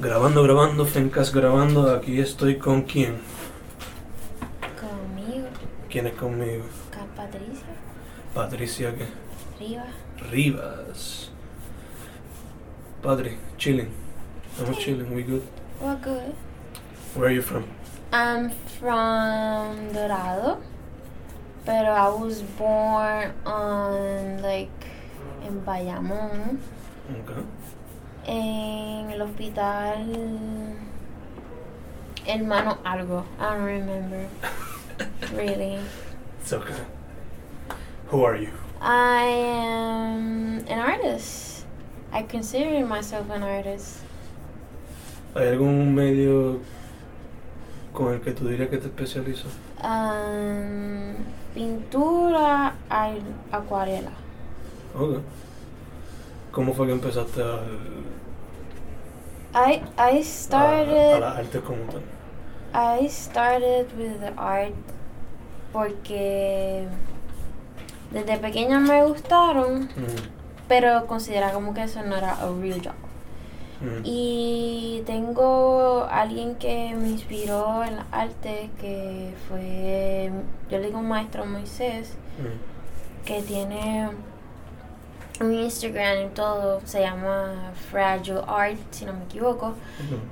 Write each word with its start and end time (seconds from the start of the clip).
Grabando, 0.00 0.42
grabando, 0.42 0.84
Fencas 0.84 1.32
grabando. 1.32 1.90
Aquí 1.94 2.20
estoy 2.20 2.56
con 2.58 2.82
quién. 2.82 3.16
Conmigo, 4.80 5.48
¿Quién 5.90 6.06
es 6.06 6.14
conmigo? 6.14 6.64
acá 6.90 7.04
Patricia, 7.16 7.66
Patricia 8.34 8.94
¿qué? 8.94 9.06
Riva. 9.58 9.84
Rivas. 10.30 11.30
Padre, 13.02 13.38
chilling. 13.56 13.88
Estamos 14.52 14.78
chilling, 14.78 15.12
we 15.14 15.22
good. 15.22 15.42
What 15.80 16.00
good? 16.02 16.34
Where 17.16 17.28
are 17.28 17.34
you 17.34 17.42
from? 17.42 17.64
I'm 18.12 18.50
from 18.78 19.92
Dorado, 19.92 20.58
pero 21.64 21.92
I 21.92 22.08
was 22.08 22.42
born 22.58 23.32
on 23.44 24.42
like 24.42 24.70
en 25.46 25.60
Bayamón, 25.64 26.58
Okay. 27.10 27.42
En 28.28 29.10
el 29.10 29.20
hospital 29.22 30.04
Hermano 32.26 32.76
Algo. 32.84 33.24
I 33.40 33.42
don't 33.54 33.64
remember 33.64 34.28
really. 35.34 35.78
It's 36.40 36.52
okay. 36.52 36.74
Who 38.10 38.24
are 38.24 38.36
you? 38.36 38.50
I 38.80 39.22
am 39.24 40.58
an 40.68 40.78
artist. 40.78 41.64
I 42.12 42.22
consider 42.22 42.84
myself 42.86 43.30
an 43.30 43.42
artist. 43.42 44.00
¿Hay 45.34 45.48
algún 45.48 45.94
medio 45.94 46.60
con 47.92 48.12
el 48.14 48.20
que 48.20 48.32
tú 48.32 48.46
dirías 48.48 48.68
que 48.68 48.78
te 48.78 48.86
especializas? 48.86 49.52
Um, 49.82 51.14
pintura, 51.54 52.74
al- 52.90 53.22
acuarela. 53.52 54.10
Ok. 54.98 55.20
¿Cómo 56.50 56.72
fue 56.74 56.86
que 56.86 56.92
empezaste 56.92 57.42
a, 57.42 57.60
I 59.54 59.82
I 59.96 60.22
started 60.22 61.22
a 61.22 61.60
como 61.60 61.82
tal? 61.90 62.02
I 62.74 63.08
started 63.08 63.86
with 63.96 64.20
the 64.20 64.32
art 64.36 64.74
porque 65.72 66.86
desde 68.10 68.38
pequeña 68.38 68.78
me 68.80 69.04
gustaron, 69.04 69.88
Mm, 69.96 70.68
pero 70.68 71.06
consideraba 71.06 71.52
como 71.52 71.74
que 71.74 71.82
eso 71.84 72.02
no 72.02 72.16
era 72.16 72.32
a 72.32 72.46
real 72.60 72.80
job. 72.82 72.94
mm, 73.80 74.00
Y 74.04 75.02
tengo 75.06 76.06
alguien 76.10 76.56
que 76.56 76.94
me 76.94 77.08
inspiró 77.08 77.84
en 77.84 77.96
la 77.96 78.06
arte 78.10 78.70
que 78.80 79.32
fue 79.48 80.30
yo 80.70 80.78
le 80.78 80.86
digo 80.86 81.00
maestro 81.02 81.46
Moisés 81.46 82.14
mm. 82.38 83.24
que 83.26 83.42
tiene 83.42 84.08
un 85.40 85.54
Instagram 85.54 86.26
y 86.26 86.28
todo, 86.34 86.80
se 86.84 87.00
llama 87.00 87.72
Fragile 87.90 88.40
Art, 88.46 88.78
si 88.90 89.04
no 89.04 89.12
me 89.12 89.24
equivoco. 89.24 89.74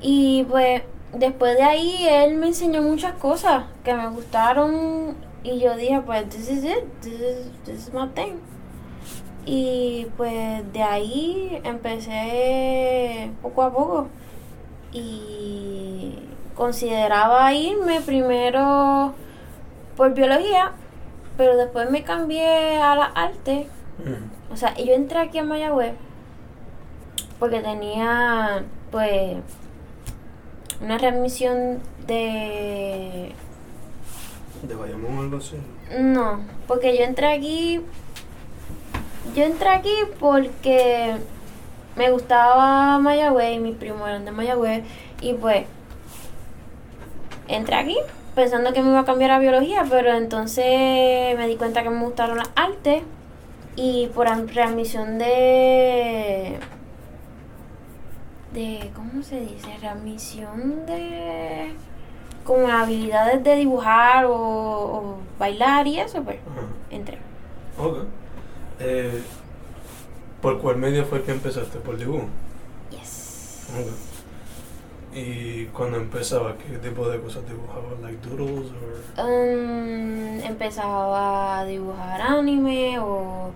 Y 0.01 0.45
pues 0.45 0.83
después 1.13 1.57
de 1.57 1.63
ahí 1.63 2.07
él 2.09 2.35
me 2.35 2.49
enseñó 2.49 2.83
muchas 2.83 3.15
cosas 3.15 3.65
que 3.85 3.95
me 3.95 4.09
gustaron 4.09 5.17
y 5.43 5.61
yo 5.61 5.77
dije 5.77 6.01
pues 6.05 6.29
this 6.29 6.51
is 6.51 6.65
it, 6.65 6.85
this 7.01 7.15
is, 7.15 7.51
this 7.65 7.89
is 7.89 7.93
my 7.93 8.09
thing. 8.09 8.35
Y 9.45 10.09
pues 10.17 10.73
de 10.73 10.83
ahí 10.83 11.61
empecé 11.63 13.31
poco 13.43 13.63
a 13.63 13.73
poco 13.73 14.09
y 14.93 16.19
consideraba 16.57 17.53
irme 17.53 18.01
primero 18.01 19.15
por 19.97 20.15
biología, 20.15 20.73
pero 21.37 21.57
después 21.57 21.91
me 21.91 22.03
cambié 22.03 22.79
a 22.79 22.97
la 22.97 23.05
arte 23.05 23.69
Mm. 23.99 24.53
o 24.53 24.57
sea, 24.57 24.75
yo 24.77 24.93
entré 24.93 25.19
aquí 25.19 25.39
a 25.39 25.45
Mayagüez 25.45 25.95
porque 27.39 27.61
tenía, 27.61 28.65
pues, 28.91 29.37
una 30.81 30.99
readmisión 30.99 31.81
de... 32.07 33.33
¿De 34.63 34.75
Bayamón 34.75 35.19
o 35.19 35.21
algo 35.23 35.37
así? 35.37 35.57
No, 35.99 36.41
porque 36.67 36.97
yo 36.97 37.05
entré 37.05 37.33
aquí... 37.33 37.81
Yo 39.35 39.45
entré 39.45 39.69
aquí 39.69 39.95
porque 40.19 41.17
me 41.97 42.11
gustaba 42.11 42.99
Mayagüez 42.99 43.57
y 43.57 43.59
mis 43.59 43.77
primos 43.77 44.09
eran 44.09 44.25
de 44.25 44.31
Mayagüez 44.31 44.85
y 45.21 45.35
pues 45.35 45.67
entré 47.49 47.77
aquí 47.77 47.97
pensando 48.35 48.73
que 48.73 48.83
me 48.83 48.91
iba 48.91 49.01
a 49.01 49.05
cambiar 49.05 49.33
a 49.33 49.39
biología, 49.39 49.85
pero 49.91 50.15
entonces 50.15 51.37
me 51.37 51.49
di 51.49 51.57
cuenta 51.57 51.83
que 51.83 51.91
me 51.91 52.05
gustaron 52.05 52.39
las 52.39 52.51
artes 52.55 53.03
y 53.77 54.09
por 54.15 54.27
readmisión 54.27 55.19
de 55.19 56.59
de 58.53 58.91
¿cómo 58.95 59.23
se 59.23 59.41
dice? 59.41 59.77
readmisión 59.81 60.87
de 60.87 61.75
como 62.45 62.69
habilidades 62.69 63.43
de 63.45 63.57
dibujar 63.57 64.25
o, 64.25 64.33
o 64.35 65.17
bailar 65.39 65.87
y 65.87 65.99
eso 66.01 66.23
pues 66.23 66.37
Ajá. 66.37 66.67
entré. 66.91 67.19
Ok. 67.79 67.99
Eh, 68.81 69.23
¿Por 70.41 70.61
cuál 70.61 70.77
medio 70.77 71.05
fue 71.05 71.23
que 71.23 71.33
empezaste? 71.33 71.79
¿Por 71.79 71.99
dibujo? 71.99 72.27
Yes. 72.91 73.67
Ok. 73.75 75.17
¿Y 75.19 75.65
cuando 75.67 75.97
empezaba, 75.97 76.57
qué 76.59 76.77
tipo 76.79 77.09
de 77.09 77.19
cosas 77.21 77.43
dibujabas? 77.49 77.99
¿Like 78.03 78.19
doodles 78.29 78.71
or...? 78.71 79.27
Um, 79.27 80.41
empezaba 80.41 81.61
a 81.61 81.65
dibujar 81.65 82.21
anime 82.21 82.99
o, 82.99 83.51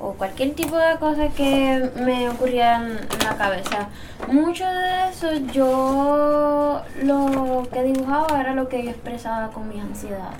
o 0.00 0.12
cualquier 0.12 0.54
tipo 0.54 0.76
de 0.76 0.96
cosa 0.98 1.28
que 1.30 1.90
me 1.96 2.28
ocurriera 2.28 2.76
en 2.76 2.98
la 3.24 3.36
cabeza. 3.36 3.88
Mucho 4.30 4.64
de 4.64 5.08
eso 5.10 5.32
yo 5.52 6.82
lo 7.02 7.66
que 7.72 7.82
dibujaba 7.82 8.40
era 8.40 8.54
lo 8.54 8.68
que 8.68 8.84
yo 8.84 8.90
expresaba 8.90 9.48
con 9.50 9.68
mis 9.68 9.82
ansiedades. 9.82 10.38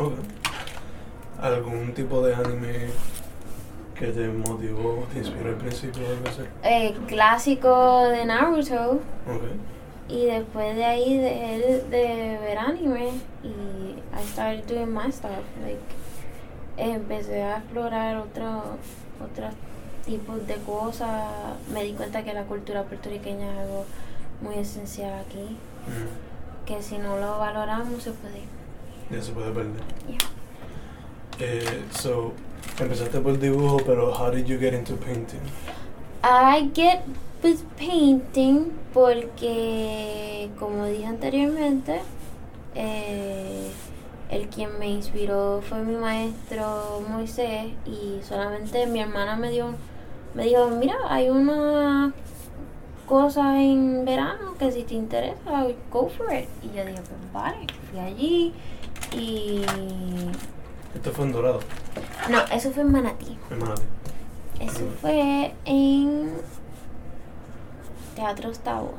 Ok. 0.00 0.12
¿Algún 1.40 1.92
tipo 1.92 2.24
de 2.24 2.34
anime 2.34 2.86
que 3.94 4.06
te 4.08 4.28
motivó, 4.28 5.04
te 5.12 5.18
inspiró 5.18 5.50
al 5.50 5.56
principio 5.56 6.02
o 6.04 6.10
algo 6.10 6.28
así? 6.28 6.42
Eh, 6.62 6.94
clásico 7.06 8.04
de 8.08 8.24
Naruto 8.24 8.92
Ok. 9.26 9.42
y 10.08 10.26
después 10.26 10.74
de 10.76 10.84
ahí 10.84 11.18
dejé 11.18 11.82
de 11.90 12.38
ver 12.40 12.58
anime 12.58 13.08
y 13.42 13.48
I 14.16 14.22
started 14.32 14.64
doing 14.66 14.92
my 14.94 15.10
stuff. 15.12 15.30
Like, 15.62 15.80
empecé 16.76 17.42
a 17.42 17.58
explorar 17.58 18.16
otro, 18.16 18.62
otros 19.22 19.54
tipos 20.04 20.46
de 20.46 20.54
cosas. 20.56 21.32
Me 21.72 21.82
di 21.84 21.92
cuenta 21.92 22.22
que 22.24 22.32
la 22.34 22.44
cultura 22.44 22.82
puertorriqueña 22.84 23.52
es 23.52 23.58
algo 23.60 23.84
muy 24.42 24.56
esencial 24.56 25.12
aquí, 25.26 25.56
Mm. 25.86 26.66
que 26.66 26.82
si 26.82 26.98
no 26.98 27.16
lo 27.18 27.38
valoramos 27.38 28.02
se 28.02 28.10
puede. 28.12 28.42
Ya 29.10 29.22
se 29.22 29.32
puede 29.32 29.50
perder. 29.52 29.82
Yeah. 30.08 30.18
Eh, 31.40 31.82
so, 31.90 32.32
empezaste 32.80 33.20
por 33.20 33.38
dibujo, 33.38 33.78
pero 33.84 34.12
how 34.12 34.30
did 34.30 34.46
you 34.46 34.58
get 34.58 34.72
into 34.72 34.96
painting? 34.96 35.40
I 36.22 36.70
get 36.74 37.02
with 37.42 37.60
painting 37.76 38.72
porque, 38.94 40.48
como 40.58 40.86
dije 40.86 41.06
anteriormente, 41.06 42.00
eh, 42.74 43.70
el 44.34 44.48
quien 44.48 44.78
me 44.78 44.88
inspiró 44.88 45.62
fue 45.68 45.82
mi 45.82 45.94
maestro 45.96 47.02
Moisés 47.08 47.72
y 47.86 48.20
solamente 48.22 48.86
mi 48.86 49.00
hermana 49.00 49.36
me 49.36 49.50
dio, 49.50 49.68
me 50.34 50.44
dijo, 50.44 50.68
mira, 50.68 50.96
hay 51.08 51.30
una 51.30 52.12
cosa 53.06 53.60
en 53.62 54.04
verano 54.04 54.54
que 54.58 54.72
si 54.72 54.82
te 54.82 54.94
interesa, 54.94 55.66
go 55.90 56.08
for 56.08 56.32
it. 56.32 56.48
Y 56.62 56.76
yo 56.76 56.84
dije, 56.84 57.00
pues 57.02 57.32
vale, 57.32 57.66
fui 57.90 58.00
allí 58.00 58.52
y... 59.12 59.62
Esto 60.94 61.12
fue 61.12 61.24
en 61.26 61.32
Dorado, 61.32 61.60
No, 62.30 62.38
eso 62.52 62.70
fue 62.70 62.82
en 62.82 62.92
Manatí. 62.92 63.36
en 63.50 63.58
Manatí. 63.58 63.82
Eso 64.60 64.88
fue 65.00 65.52
en 65.64 66.30
Teatro 68.14 68.50
ok. 68.50 68.94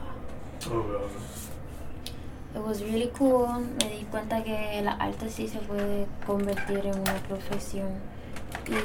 It 2.55 2.61
was 2.65 2.81
really 2.81 3.11
cool. 3.17 3.47
Me 3.83 3.89
di 3.89 4.05
cuenta 4.09 4.43
que 4.43 4.81
la 4.81 4.93
arte 4.93 5.29
sí 5.29 5.47
se 5.47 5.59
puede 5.59 6.07
convertir 6.25 6.85
en 6.85 6.99
una 6.99 7.15
profesión. 7.27 7.89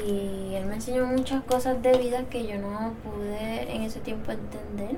Y 0.05 0.53
él 0.55 0.65
me 0.65 0.75
enseñó 0.75 1.05
muchas 1.05 1.43
cosas 1.43 1.81
de 1.81 1.97
vida 1.97 2.23
que 2.29 2.45
yo 2.45 2.57
no 2.57 2.93
pude 3.03 3.73
en 3.73 3.83
ese 3.83 3.99
tiempo 4.01 4.31
entender. 4.31 4.97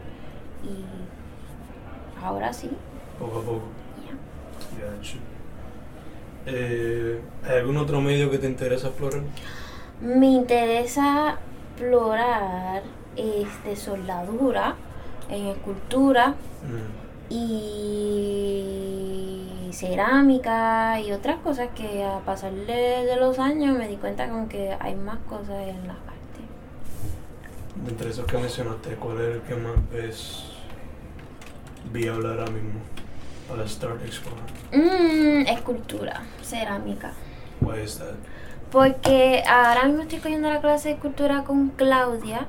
Y 0.63 2.23
ahora 2.23 2.51
sí. 2.51 2.71
Poco 3.19 3.39
a 3.39 3.41
poco. 3.43 3.61
ya. 4.05 4.95
Gotcha. 4.95 5.17
Eh, 6.45 7.21
¿Hay 7.45 7.57
algún 7.59 7.77
otro 7.77 8.01
medio 8.01 8.29
que 8.31 8.39
te 8.39 8.47
interesa 8.47 8.87
explorar? 8.87 9.21
Me 10.01 10.27
interesa 10.27 11.37
explorar 11.75 12.83
este, 13.15 13.75
soldadura 13.75 14.75
en 15.29 15.47
escultura 15.47 16.35
Mm. 16.63 17.02
Y 17.29 18.63
cerámica 19.71 20.99
y 20.99 21.11
otras 21.11 21.37
cosas 21.39 21.69
que 21.75 22.03
a 22.03 22.19
pasar 22.19 22.53
de, 22.53 23.05
de 23.05 23.15
los 23.17 23.39
años 23.39 23.77
me 23.77 23.87
di 23.87 23.97
cuenta 23.97 24.29
como 24.29 24.47
que 24.47 24.75
hay 24.79 24.95
más 24.95 25.17
cosas 25.29 25.67
en 25.67 25.87
la 25.87 25.93
arte. 25.93 26.41
Entre 27.87 28.09
esos 28.09 28.25
que 28.25 28.37
mencionaste, 28.37 28.95
¿cuál 28.95 29.19
es 29.21 29.35
el 29.35 29.41
que 29.41 29.55
más 29.55 29.73
ves 29.91 30.43
vi 31.91 32.07
hablar 32.07 32.39
ahora 32.39 32.51
mismo 32.51 32.79
para 33.49 33.67
start 33.67 34.01
exploring? 34.05 34.45
Mm, 34.71 35.47
escultura, 35.47 36.21
cerámica. 36.41 37.13
Why 37.61 37.81
is 37.83 37.97
that? 37.99 38.15
Porque 38.71 39.43
ahora 39.47 39.85
mismo 39.85 40.03
estoy 40.03 40.19
cogiendo 40.19 40.49
la 40.49 40.61
clase 40.61 40.89
de 40.89 40.95
escultura 40.95 41.43
con 41.43 41.69
Claudia 41.69 42.47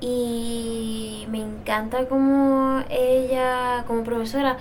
y 0.00 1.26
me 1.30 1.40
encanta 1.42 2.06
como 2.06 2.82
ella, 2.90 3.84
como 3.86 4.02
profesora, 4.04 4.56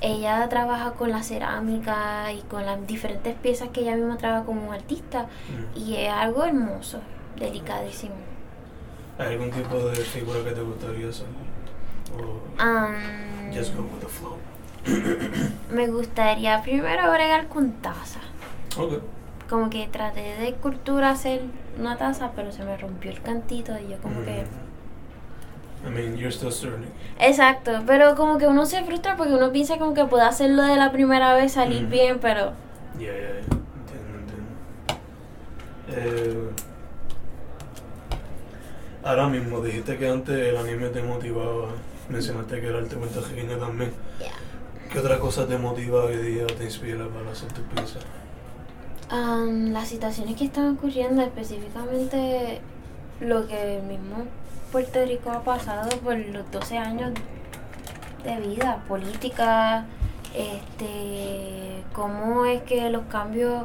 ella 0.00 0.48
trabaja 0.48 0.92
con 0.92 1.10
la 1.10 1.22
cerámica 1.22 2.32
y 2.32 2.40
con 2.42 2.64
las 2.64 2.86
diferentes 2.86 3.34
piezas 3.36 3.68
que 3.68 3.80
ella 3.82 3.96
misma 3.96 4.16
trabaja 4.16 4.44
como 4.44 4.72
artista 4.72 5.26
Mm. 5.48 5.78
y 5.78 5.96
es 5.96 6.10
algo 6.12 6.44
hermoso, 6.44 7.00
delicadísimo. 7.38 8.14
¿Hay 9.18 9.34
algún 9.34 9.50
tipo 9.50 9.76
de 9.76 9.96
figura 9.96 10.42
que 10.42 10.52
te 10.52 10.62
gustaría 10.62 11.08
hacer? 11.10 11.26
O 12.18 12.60
Am, 12.62 12.94
just 13.54 13.74
go 13.76 13.82
with 13.82 14.00
the 14.00 14.06
flow? 14.08 14.36
me 15.70 15.86
gustaría 15.88 16.62
primero 16.62 17.10
bregar 17.12 17.46
con 17.48 17.72
taza. 17.82 18.20
Ok. 18.78 18.94
Como 19.48 19.68
que 19.68 19.86
traté 19.88 20.20
de 20.22 20.48
escultura 20.48 21.10
hacer 21.10 21.42
una 21.78 21.96
taza, 21.98 22.30
pero 22.34 22.50
se 22.52 22.64
me 22.64 22.76
rompió 22.78 23.10
el 23.10 23.20
cantito 23.20 23.72
y 23.78 23.90
yo 23.90 23.98
como 24.00 24.24
que... 24.24 24.46
Mm. 25.82 25.86
I 25.86 25.90
mean, 25.90 26.16
you're 26.18 26.30
still 26.32 26.50
learning. 26.68 26.90
Exacto, 27.18 27.82
pero 27.86 28.14
como 28.16 28.38
que 28.38 28.46
uno 28.46 28.66
se 28.66 28.82
frustra 28.84 29.16
porque 29.16 29.32
uno 29.34 29.50
piensa 29.52 29.78
como 29.78 29.94
que 29.94 30.04
puede 30.04 30.24
hacerlo 30.24 30.62
de 30.62 30.76
la 30.76 30.92
primera 30.92 31.34
vez, 31.34 31.52
salir 31.52 31.82
Ujú. 31.84 31.90
bien, 31.90 32.18
pero... 32.20 32.52
Ya, 32.98 33.06
ya, 33.06 33.12
ya. 33.12 33.38
Entiendo, 33.38 34.18
entiendo. 34.18 34.50
Eh, 35.92 36.50
ahora 39.04 39.28
mismo 39.28 39.60
dijiste 39.60 39.96
que 39.96 40.08
antes 40.08 40.36
el 40.36 40.56
anime 40.56 40.88
te 40.88 41.02
motivaba. 41.02 41.68
Mencionaste 42.08 42.60
que 42.60 42.66
el 42.68 42.76
arte 42.76 42.96
puertorriqueño 42.96 43.56
también. 43.56 43.92
ya. 44.20 44.32
¿Qué 44.92 44.98
otra 44.98 45.18
cosa 45.20 45.46
te 45.46 45.56
motiva 45.56 46.04
hoy 46.04 46.16
día 46.16 46.42
o 46.42 46.46
te 46.46 46.64
inspira 46.64 47.06
para 47.08 47.30
hacer 47.30 47.50
tus 47.52 47.64
piezas? 47.66 48.02
Am, 49.08 49.72
las 49.72 49.88
situaciones 49.88 50.36
que 50.36 50.44
están 50.44 50.74
ocurriendo, 50.76 51.22
específicamente 51.22 52.60
lo 53.20 53.46
que 53.46 53.76
el 53.76 53.82
mismo 53.84 54.24
Puerto 54.72 55.04
Rico 55.04 55.30
ha 55.30 55.42
pasado 55.42 55.88
por 55.98 56.16
los 56.16 56.50
12 56.50 56.78
años 56.78 57.12
de 58.24 58.36
vida, 58.36 58.82
política, 58.86 59.84
este, 60.34 61.82
cómo 61.92 62.44
es 62.44 62.62
que 62.62 62.88
los 62.90 63.02
cambios 63.06 63.64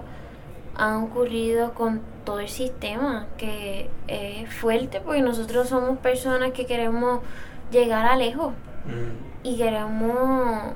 han 0.75 1.03
ocurrido 1.03 1.73
con 1.73 2.01
todo 2.25 2.39
el 2.39 2.49
sistema, 2.49 3.27
que 3.37 3.89
es 4.07 4.51
fuerte 4.53 4.99
porque 4.99 5.21
nosotros 5.21 5.69
somos 5.69 5.99
personas 5.99 6.51
que 6.51 6.65
queremos 6.65 7.21
llegar 7.71 8.05
a 8.05 8.15
lejos 8.15 8.53
y 9.43 9.57
queremos 9.57 10.73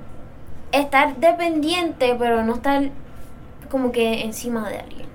estar 0.72 1.18
dependiente, 1.18 2.16
pero 2.20 2.44
no 2.44 2.56
estar 2.56 2.90
como 3.72 3.92
que 3.92 4.22
encima 4.24 4.70
de 4.70 4.80
alguien. 4.80 5.08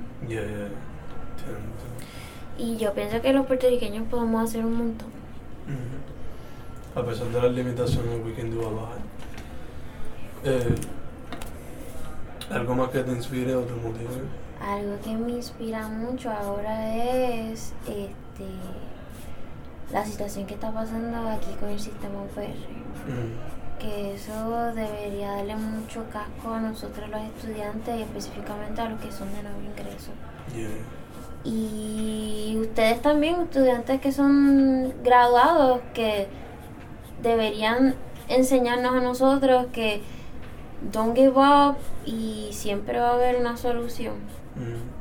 Y 2.58 2.76
yo 2.76 2.92
pienso 2.92 3.20
que 3.20 3.32
los 3.32 3.46
puertorriqueños 3.46 4.06
podemos 4.08 4.48
hacer 4.48 4.64
un 4.64 4.74
montón. 4.74 5.08
Ujú. 5.66 7.00
A 7.00 7.04
pesar 7.06 7.26
de 7.28 7.42
las 7.42 7.52
limitaciones, 7.52 8.24
we 8.24 8.32
can 8.34 8.50
do 8.50 8.60
a 8.66 8.70
lot. 8.70 8.98
Eh, 10.44 10.74
¿Algo 12.50 12.74
más 12.74 12.90
que 12.90 13.00
te 13.02 13.10
inspire 13.10 13.54
o 13.56 13.62
te 13.62 13.72
motive? 13.72 14.22
Algo 14.60 15.00
que 15.02 15.16
me 15.16 15.32
inspira 15.32 15.88
mucho 15.88 16.30
ahora 16.30 16.94
es 16.94 17.72
este 17.88 18.44
la 19.92 20.04
situación 20.04 20.46
que 20.46 20.54
está 20.54 20.72
pasando 20.72 21.28
aquí 21.30 21.50
con 21.58 21.68
el 21.70 21.78
sistema 21.80 22.22
UPR. 22.22 22.54
Mm, 23.08 23.78
Que 23.80 24.14
eso 24.14 24.72
debería 24.74 25.32
darle 25.32 25.56
mucho 25.56 26.04
casco 26.12 26.54
a 26.54 26.60
nosotros 26.60 27.08
los 27.10 27.20
estudiantes 27.22 27.98
y 27.98 28.02
específicamente 28.02 28.80
a 28.80 28.88
los 28.90 29.00
que 29.00 29.10
son 29.12 29.32
de 29.34 29.42
nuevo 29.42 29.60
ingreso. 29.60 30.12
yeah. 30.54 30.68
Y 31.44 32.56
ustedes 32.60 33.02
también, 33.02 33.42
estudiantes 33.42 34.00
que 34.00 34.12
son 34.12 34.94
graduados, 35.02 35.80
que 35.92 36.28
deberían 37.22 37.96
enseñarnos 38.28 38.94
a 38.94 39.00
nosotros 39.00 39.66
que 39.72 40.00
don't 40.92 41.16
give 41.16 41.36
up 41.36 41.76
y 42.06 42.48
siempre 42.52 42.98
va 42.98 43.10
a 43.10 43.14
haber 43.14 43.36
una 43.36 43.56
solución. 43.56 44.14
Mm. 44.56 44.94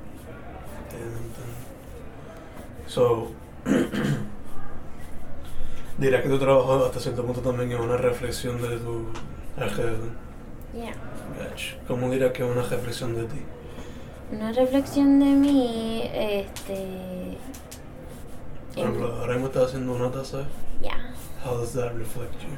So, 2.88 3.31
dirías 5.98 6.22
que 6.22 6.30
tu 6.30 6.38
trabajo 6.38 6.86
hasta 6.86 7.00
cierto 7.00 7.25
punto 7.25 7.42
también 7.42 7.72
es 7.72 7.80
una 7.80 7.98
reflexión 7.98 8.62
de 8.62 8.78
tu 8.78 9.07
alrededor. 9.57 10.12
Yeah. 10.75 10.94
¿Cómo 11.88 12.12
dirías 12.12 12.31
que 12.31 12.44
es 12.44 12.50
una 12.50 12.63
reflexión 12.63 13.16
de 13.16 13.24
ti? 13.24 13.42
Una 14.33 14.51
reflexión 14.51 15.19
de 15.19 15.25
mí, 15.25 16.09
este... 16.13 17.38
Por 18.74 18.83
ejemplo, 18.83 19.15
ahora 19.19 19.33
mismo 19.33 19.47
estás 19.47 19.65
haciendo 19.68 19.94
una 19.94 20.12
taza. 20.12 20.45
Yeah. 20.81 21.13
How 21.45 21.57
does 21.57 21.74
that 21.74 21.94
reflect 21.94 22.33
you? 22.41 22.50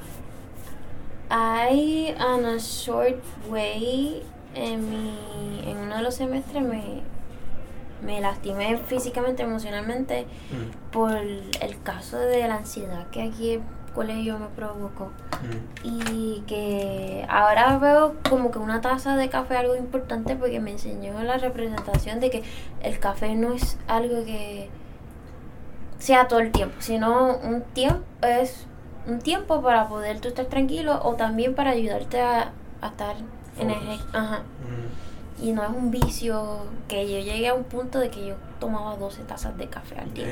I, 1.30 2.16
on 2.20 2.46
a 2.46 2.58
short 2.60 3.22
way, 3.50 4.24
en, 4.54 4.90
mi, 4.90 5.70
en 5.70 5.78
uno 5.78 5.98
de 5.98 6.04
los 6.04 6.16
semestres 6.16 6.64
me, 6.64 7.02
me 8.02 8.22
lastimé 8.22 8.78
físicamente, 8.78 9.44
emocionalmente, 9.44 10.28
Mm, 10.52 10.92
por 10.92 11.18
el 11.18 11.82
caso 11.84 12.18
de 12.18 12.48
la 12.48 12.58
ansiedad 12.58 13.08
que 13.10 13.24
aquí 13.24 13.56
el 13.56 13.62
colegio 13.96 14.38
me 14.38 14.48
provocó. 14.48 15.06
mm, 15.42 15.88
Y 15.88 16.44
que 16.48 17.26
ahora 17.30 17.78
veo 17.80 18.16
como 18.30 18.52
que 18.52 18.60
una 18.60 18.82
taza 18.82 19.16
de 19.16 19.30
café 19.30 19.58
algo 19.58 19.76
importante 19.76 20.36
porque 20.36 20.60
me 20.60 20.72
enseñó 20.72 21.24
la 21.24 21.38
representación 21.38 22.20
de 22.20 22.30
que 22.30 22.44
el 22.84 23.00
café 23.00 23.34
no 23.36 23.54
es 23.54 23.78
algo 23.88 24.24
que 24.26 24.70
sea 25.98 26.28
todo 26.28 26.40
el 26.40 26.52
tiempo, 26.52 26.76
sino 26.80 27.38
un 27.38 27.62
tiempo 27.74 28.04
es 28.22 28.68
un 29.08 29.20
tiempo 29.20 29.62
para 29.62 29.88
poder 29.88 30.20
tú 30.20 30.28
estar 30.28 30.46
tranquilo 30.46 31.00
o 31.04 31.14
también 31.16 31.56
para 31.56 31.72
ayudarte 31.72 32.20
a, 32.22 32.52
a 32.82 32.88
estar 32.88 33.16
energético. 33.60 34.10
Ajá. 34.18 34.40
mm. 34.40 35.44
Y 35.44 35.52
no 35.52 35.64
es 35.64 35.70
un 35.70 35.92
vicio 35.92 36.66
que 36.88 37.04
yo 37.12 37.20
llegué 37.20 37.50
a 37.50 37.54
un 37.54 37.66
punto 37.66 38.00
de 38.00 38.10
que 38.10 38.26
yo 38.26 38.36
tomaba 38.60 38.96
12 38.96 39.24
tazas 39.24 39.58
de 39.58 39.68
café 39.68 40.00
al 40.00 40.14
día. 40.14 40.28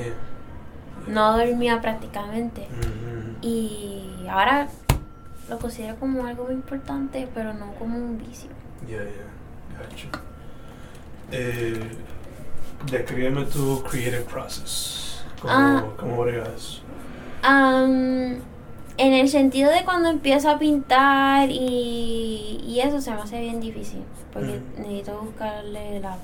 No 1.07 1.37
dormía 1.37 1.81
prácticamente. 1.81 2.67
Mm, 2.69 3.09
mm. 3.09 3.12
Y 3.43 4.25
ahora 4.29 4.67
lo 5.49 5.59
considero 5.59 5.95
como 5.97 6.25
algo 6.25 6.45
muy 6.45 6.53
importante, 6.53 7.27
pero 7.33 7.53
no 7.53 7.73
como 7.75 7.97
un 7.97 8.17
vicio. 8.17 8.49
Ya, 8.87 8.97
ya, 8.97 9.79
gotcha. 9.79 10.07
Eh, 11.31 11.91
descríbeme 12.89 13.45
tu 13.45 13.83
creative 13.83 14.21
process. 14.21 15.23
¿Cómo, 15.41 15.53
Ah. 15.53 15.83
cómo? 15.97 16.25
Am, 17.41 18.35
en 18.97 19.13
el 19.13 19.27
sentido 19.27 19.69
de 19.71 19.83
cuando 19.83 20.09
empiezo 20.09 20.49
a 20.49 20.57
pintar 20.59 21.49
y, 21.49 22.61
y 22.65 22.79
eso 22.79 23.01
se 23.01 23.11
me 23.11 23.21
hace 23.21 23.41
bien 23.41 23.59
difícil, 23.59 24.01
porque 24.31 24.61
Mm. 24.77 24.81
necesito 24.81 25.19
buscarle 25.19 25.99
las 25.99 26.17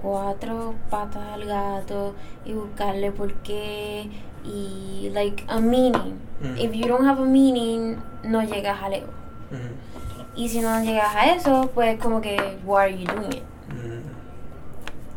cuatro 0.00 0.74
patas 0.88 1.22
al 1.34 1.44
gato 1.44 2.14
y 2.46 2.52
buscarle 2.52 3.12
por 3.12 3.34
qué 3.42 4.08
y 4.48 5.10
like 5.12 5.44
a 5.48 5.60
meaning. 5.60 6.18
Mm. 6.42 6.56
If 6.58 6.74
you 6.74 6.86
don't 6.88 7.04
have 7.04 7.20
a 7.20 7.24
meaning, 7.26 7.96
no 8.24 8.42
llegas 8.42 8.82
al 8.82 8.94
ego. 8.94 9.12
Mm, 9.50 9.74
Y 10.36 10.48
si 10.48 10.60
no 10.60 10.82
llegas 10.84 11.14
a 11.16 11.32
eso, 11.34 11.70
pues 11.74 11.98
como 12.00 12.20
que, 12.20 12.36
why 12.64 12.80
are 12.82 12.96
you 12.96 13.06
doing 13.06 13.32
it? 13.32 13.42
mm, 13.68 14.02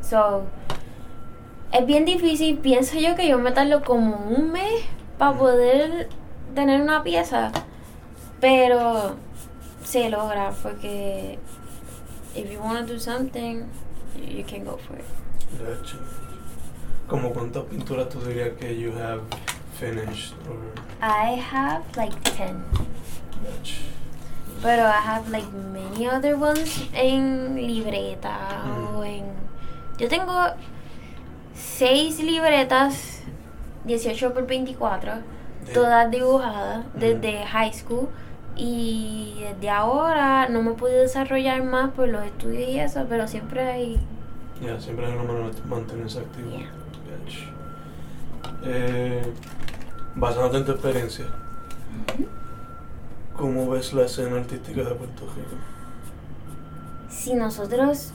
So, 0.03 0.43
es 1.71 1.85
bien 1.85 2.05
difícil. 2.05 2.57
Pienso 2.57 2.97
yo 2.99 3.15
que 3.15 3.27
yo 3.29 3.37
me 3.37 3.51
tardo 3.51 3.81
como 3.83 4.15
un 4.17 4.51
mes 4.51 4.83
para 5.17 5.37
poder 5.37 6.09
tener 6.55 6.81
una 6.81 7.03
pieza. 7.03 7.51
Pero 8.39 9.15
se 9.83 10.09
logra 10.09 10.51
porque 10.63 11.37
if 12.35 12.51
you 12.51 12.59
want 12.59 12.87
to 12.87 12.93
do 12.93 12.99
something, 12.99 13.63
you 14.15 14.43
can 14.43 14.63
go 14.65 14.77
for 14.77 14.97
it. 14.97 15.05
¿Cómo 17.07 17.31
cuántas 17.33 17.63
pinturas 17.63 18.07
tú 18.09 18.19
dirías 18.21 18.51
que 18.59 18.79
you 18.79 18.91
have 18.97 19.21
finished? 19.79 20.33
Or, 20.49 20.57
I 21.01 21.35
have 21.51 21.83
like 21.97 22.15
10. 22.37 22.53
gotcha. 23.43 23.81
Pero 24.61 24.83
I 24.83 25.01
have 25.03 25.29
like 25.29 25.47
many 25.73 26.07
other 26.07 26.35
ones 26.35 26.83
en 26.93 27.55
libreta 27.55 28.37
Mm. 28.65 28.95
o 28.95 29.03
en... 29.03 29.23
Yo 29.97 30.07
tengo 30.07 30.33
seis 31.53 32.19
libretas 32.23 33.23
18 33.85 34.33
por 34.33 34.45
24, 34.45 35.11
Damn. 35.11 35.73
todas 35.73 36.11
dibujadas 36.11 36.85
Mm. 36.93 36.99
desde 36.99 37.45
high 37.45 37.73
school 37.73 38.07
y 38.55 39.37
desde 39.39 39.69
ahora 39.69 40.47
no 40.49 40.61
me 40.61 40.73
pude 40.73 40.93
desarrollar 40.93 41.63
más 41.63 41.89
por 41.91 42.07
los 42.07 42.23
estudios 42.25 42.69
y 42.69 42.79
eso, 42.79 43.05
pero 43.09 43.27
siempre 43.27 43.61
hay... 43.63 43.99
Ya, 44.61 44.79
siempre 44.79 45.07
hay 45.07 45.13
una 45.13 45.23
manera 45.23 45.49
de 45.49 45.61
mantenerse 45.67 46.19
activo. 46.19 46.51
Yeah. 46.51 46.69
Eh, 48.63 49.21
basándote 50.15 50.57
en 50.57 50.65
tu 50.65 50.71
experiencia, 50.73 51.25
¿Cómo 53.35 53.67
ves 53.69 53.91
la 53.93 54.05
escena 54.05 54.37
artística 54.37 54.83
de 54.83 54.93
Puerto 54.93 55.25
Rico? 55.35 55.55
Si 57.09 57.33
nosotros, 57.33 58.11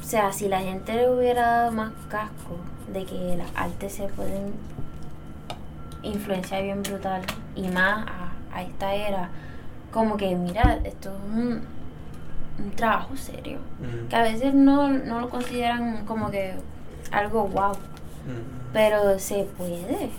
o 0.00 0.04
sea, 0.04 0.32
si 0.32 0.48
la 0.48 0.60
gente 0.60 0.94
le 0.94 1.10
hubiera 1.10 1.42
dado 1.42 1.72
más 1.72 1.90
casco 2.08 2.56
de 2.92 3.04
que 3.04 3.36
las 3.36 3.50
artes 3.56 3.94
se 3.94 4.06
pueden 4.08 4.52
influenciar 6.02 6.62
bien 6.62 6.82
brutal 6.82 7.22
y 7.56 7.68
más 7.68 8.06
a, 8.06 8.56
a 8.56 8.62
esta 8.62 8.94
era, 8.94 9.30
como 9.90 10.16
que 10.16 10.34
mira, 10.36 10.78
esto 10.84 11.10
es 11.10 11.34
un, 11.34 11.62
un 12.64 12.70
trabajo 12.76 13.16
serio, 13.16 13.58
que 14.08 14.14
a 14.14 14.22
veces 14.22 14.54
no, 14.54 14.88
no 14.88 15.20
lo 15.20 15.28
consideran 15.28 16.04
como 16.06 16.30
que 16.30 16.54
algo 17.10 17.48
wow, 17.48 17.72
mm, 18.26 18.72
pero 18.72 19.18
se 19.18 19.44
puede. 19.56 20.10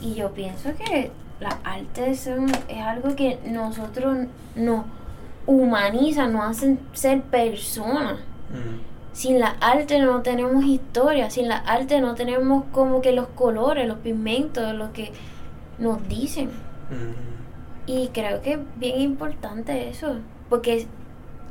Y 0.00 0.14
yo 0.14 0.30
pienso 0.32 0.70
que 0.74 1.10
las 1.40 1.54
artes 1.64 2.20
son, 2.20 2.50
es 2.68 2.80
algo 2.82 3.14
que 3.16 3.38
nosotros 3.46 4.26
nos 4.56 4.84
humanizan, 5.46 6.32
nos 6.32 6.44
hacen 6.50 6.78
ser 6.92 7.22
personas. 7.22 8.14
mm, 8.50 8.92
Sin 9.12 9.40
la 9.40 9.56
arte 9.60 9.98
no 9.98 10.22
tenemos 10.22 10.64
historia, 10.64 11.28
sin 11.30 11.48
la 11.48 11.56
arte 11.58 12.00
no 12.00 12.14
tenemos 12.14 12.64
como 12.72 13.00
que 13.02 13.12
los 13.12 13.26
colores, 13.28 13.86
los 13.86 13.98
pigmentos, 13.98 14.72
lo 14.74 14.92
que 14.92 15.12
nos 15.78 16.06
dicen. 16.08 16.46
mm, 16.90 17.90
Y 17.90 18.08
creo 18.08 18.40
que 18.42 18.52
es 18.54 18.58
bien 18.76 19.00
importante 19.00 19.88
eso, 19.88 20.16
porque 20.48 20.86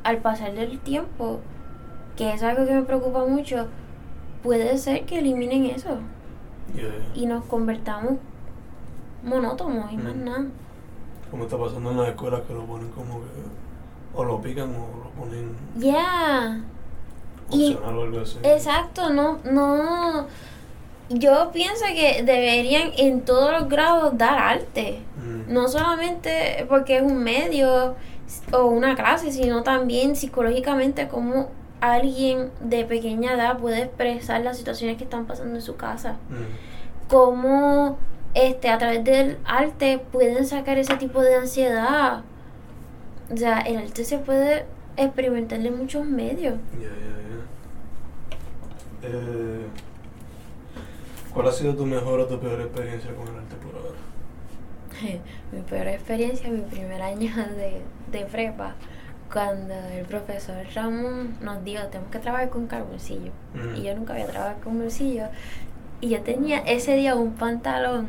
al 0.02 0.18
pasar 0.18 0.54
del 0.54 0.78
tiempo, 0.80 1.40
que 2.16 2.32
es 2.32 2.42
algo 2.42 2.66
que 2.66 2.72
me 2.74 2.82
preocupa 2.82 3.24
mucho, 3.26 3.68
puede 4.42 4.76
ser 4.78 5.04
que 5.04 5.18
eliminen 5.18 5.66
eso 5.66 5.98
yeah. 6.74 6.90
y 7.14 7.26
nos 7.26 7.44
convertamos 7.44 8.14
monótonos 9.24 9.92
y 9.92 9.96
más 9.96 10.14
Mm. 10.14 10.24
nada. 10.24 10.44
Como 11.30 11.44
está 11.44 11.56
pasando 11.56 11.90
en 11.92 11.96
las 11.98 12.08
escuelas 12.08 12.42
que 12.46 12.52
lo 12.54 12.64
ponen 12.64 12.88
como 12.90 13.20
que 13.20 13.26
o 14.14 14.24
lo 14.24 14.40
pican 14.42 14.70
o 14.74 15.04
lo 15.04 15.10
ponen 15.18 15.56
Ya. 15.76 16.60
Y- 17.50 17.72
opcional 17.74 17.98
o 17.98 18.02
algo 18.02 18.20
así. 18.20 18.38
Exacto, 18.42 19.10
no, 19.10 19.38
no. 19.50 20.26
Yo 21.08 21.50
pienso 21.52 21.84
que 21.94 22.22
deberían 22.22 22.90
en 22.96 23.22
todos 23.22 23.52
los 23.52 23.68
grados 23.68 24.16
dar 24.16 24.38
arte. 24.38 25.00
Mm, 25.18 25.52
No 25.52 25.68
solamente 25.68 26.64
porque 26.68 26.96
es 26.98 27.02
un 27.02 27.22
medio 27.22 27.94
o 28.52 28.64
una 28.66 28.94
clase, 28.94 29.30
sino 29.32 29.62
también 29.62 30.16
psicológicamente 30.16 31.08
cómo 31.08 31.48
alguien 31.82 32.50
de 32.60 32.84
pequeña 32.84 33.34
edad 33.34 33.58
puede 33.58 33.82
expresar 33.82 34.40
las 34.42 34.56
situaciones 34.56 34.96
que 34.96 35.04
están 35.04 35.26
pasando 35.26 35.56
en 35.56 35.62
su 35.62 35.76
casa. 35.76 36.12
mm, 36.30 37.08
Cómo 37.08 37.98
este, 38.34 38.70
a 38.70 38.78
través 38.78 39.04
del 39.04 39.36
arte 39.44 39.98
pueden 40.12 40.46
sacar 40.46 40.78
ese 40.78 40.96
tipo 40.96 41.20
de 41.20 41.34
ansiedad. 41.36 42.22
O 43.30 43.36
sea, 43.36 43.58
el 43.60 43.76
arte 43.78 44.04
se 44.04 44.18
puede 44.18 44.64
experimentar 44.96 45.58
en 45.60 45.76
muchos 45.76 46.06
medios. 46.06 46.54
ya, 46.80 46.88
ya, 46.88 46.88
ya. 49.02 49.08
Eh, 49.08 49.66
¿Cuál 51.34 51.48
ha 51.48 51.52
sido 51.52 51.74
tu 51.74 51.84
mejor 51.86 52.20
o 52.20 52.26
tu 52.26 52.38
peor 52.38 52.60
experiencia 52.60 53.14
con 53.14 53.26
el 53.28 53.36
arte 53.36 53.56
por 53.56 53.74
ahora? 53.74 53.98
mi 55.52 55.60
peor 55.62 55.88
experiencia, 55.88 56.48
mi 56.50 56.60
primer 56.60 57.02
año 57.02 57.34
de, 57.56 57.82
de 58.16 58.24
prepa, 58.26 58.74
cuando 59.32 59.74
el 59.74 60.04
profesor 60.04 60.56
Ramón 60.74 61.36
nos 61.40 61.64
dijo, 61.64 61.84
tenemos 61.84 62.10
que 62.10 62.18
trabajar 62.18 62.50
con 62.50 62.66
carboncillo. 62.66 63.32
Y 63.76 63.82
yo 63.82 63.94
nunca 63.94 64.12
había 64.12 64.26
trabajado 64.26 64.60
con 64.62 64.78
bolsillo. 64.78 65.26
Y 66.00 66.10
yo 66.10 66.20
tenía 66.20 66.58
ese 66.58 66.96
día 66.96 67.14
un 67.14 67.32
pantalón, 67.32 68.08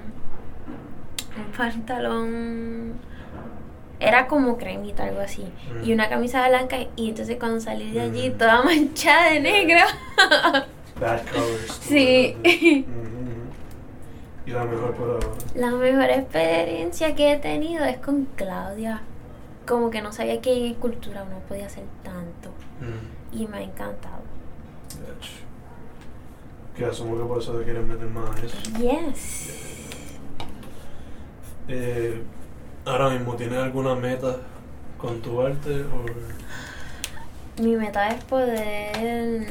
un 1.38 1.52
pantalón, 1.58 2.94
era 4.00 4.28
como 4.28 4.58
cremita, 4.58 5.06
algo 5.06 5.22
así. 5.22 5.46
Y 5.84 5.94
una 5.94 6.10
camisa 6.10 6.48
blanca. 6.50 6.78
Y 6.96 7.10
entonces 7.10 7.38
cuando 7.40 7.62
salí 7.62 7.92
de 7.92 8.02
allí, 8.02 8.30
toda 8.32 8.62
manchada 8.64 9.32
de 9.32 9.40
negro. 9.40 9.80
Bad 11.00 11.22
colors. 11.32 11.80
Sí. 11.82 12.86
Y 14.46 14.52
la 14.52 14.66
mejor 14.66 14.94
por. 14.94 15.20
La 15.56 15.72
mejor 15.72 16.10
experiencia 16.10 17.16
que 17.16 17.32
he 17.32 17.38
tenido 17.38 17.86
es 17.86 17.96
con 18.00 18.26
Claudia. 18.36 19.02
Como 19.68 19.90
que 19.90 20.02
no 20.02 20.12
sabía 20.12 20.42
que 20.42 20.52
en 20.58 20.72
escultura 20.74 21.24
uno 21.24 21.40
podía 21.48 21.68
hacer 21.68 21.86
tanto. 22.04 22.50
Mm, 22.82 23.38
Y 23.42 23.48
me 23.48 23.58
ha 23.58 23.62
encantado. 23.62 24.22
Que 26.76 26.86
asumo 26.86 27.18
que 27.18 27.24
por 27.24 27.40
eso 27.40 27.54
te 27.54 27.64
quieres 27.64 27.86
meter 27.86 28.08
más 28.08 28.30
a 28.36 28.46
eso. 28.46 28.58
Yes. 28.80 30.18
Eh, 31.68 32.22
ahora 32.86 33.10
mismo, 33.12 33.36
¿tienes 33.36 33.60
alguna 33.60 33.96
meta 33.96 34.38
con 34.98 35.22
tu 35.22 35.42
arte? 35.42 35.84
O... 35.86 37.62
Mi 37.62 37.76
meta 37.76 38.10
es 38.10 38.24
poder. 38.26 39.48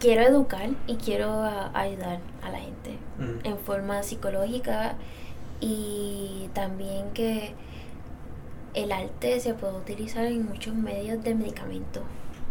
Quiero 0.00 0.22
educar 0.22 0.68
y 0.88 0.96
quiero 0.96 1.30
ayudar 1.74 2.18
a 2.42 2.50
la 2.50 2.58
gente 2.58 2.98
Mm, 3.18 3.44
en 3.46 3.58
forma 3.58 4.02
psicológica 4.02 4.94
y 5.62 6.50
también 6.54 7.10
que 7.14 7.54
el 8.74 8.90
arte 8.90 9.38
se 9.40 9.54
puede 9.54 9.76
utilizar 9.76 10.24
en 10.24 10.44
muchos 10.46 10.74
medios 10.74 11.22
de 11.22 11.34
medicamentos. 11.34 12.02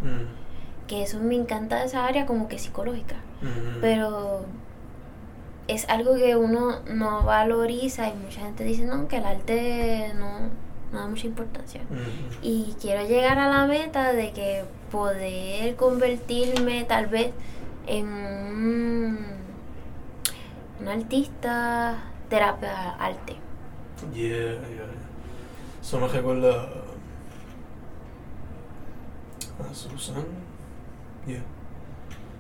mm, 0.01 0.88
Que 0.88 1.03
eso 1.03 1.20
me 1.20 1.36
encanta 1.36 1.84
esa 1.84 2.06
área 2.08 2.25
como 2.25 2.48
que 2.48 2.58
psicológica. 2.58 3.15
mm, 3.41 3.82
pero 3.82 4.46
es 5.68 5.88
algo 5.89 6.15
que 6.15 6.36
uno 6.36 6.80
no 6.88 7.24
valoriza 7.24 8.08
y 8.10 8.13
mucha 8.13 8.41
gente 8.41 8.63
dice 8.63 8.86
no 8.86 9.08
que 9.08 9.18
el 9.18 9.25
arte 9.25 10.12
no, 10.18 10.50
no 10.91 11.00
da 11.00 11.08
mucha 11.08 11.27
importancia 11.27 11.82
mm, 11.89 12.44
y 12.44 12.75
quiero 12.82 13.06
llegar 13.08 13.38
a 13.39 13.48
la 13.50 13.65
meta 13.68 14.12
de 14.13 14.32
que 14.32 14.63
poder 14.91 15.75
convertirme 15.75 16.84
tal 16.84 17.08
vez 17.08 17.32
en 17.88 18.06
un, 18.08 19.18
un 20.82 20.88
artista 20.88 21.98
terapia 22.32 22.96
arte 22.98 23.36
Yeah, 24.16 24.26
yeah, 24.26 24.68
yeah. 24.78 25.80
Eso 25.80 26.00
me 26.00 26.08
recuerda 26.08 26.70
a 29.60 29.74
Susan. 29.76 30.26
Yeah. 31.28 31.44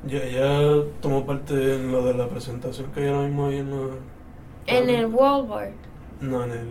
Ya, 0.07 0.23
ella 0.23 0.83
tomó 1.01 1.23
parte 1.23 1.53
en 1.75 1.91
lo 1.91 2.03
de 2.03 2.15
la 2.15 2.27
presentación 2.27 2.91
que 2.91 3.01
hay 3.01 3.09
ahora 3.09 3.27
mismo 3.27 3.45
ahí 3.47 3.57
en 3.57 3.69
la... 3.69 3.87
en 4.65 4.89
el 4.89 5.05
Walmart 5.05 5.73
No, 6.19 6.43
en 6.45 6.51
el... 6.51 6.67